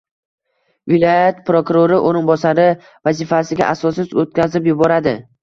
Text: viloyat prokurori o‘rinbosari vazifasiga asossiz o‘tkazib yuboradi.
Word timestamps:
viloyat 0.93 1.43
prokurori 1.49 1.99
o‘rinbosari 2.13 2.65
vazifasiga 3.11 3.69
asossiz 3.75 4.19
o‘tkazib 4.25 4.73
yuboradi. 4.73 5.17